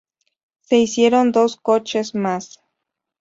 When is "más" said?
2.15-2.59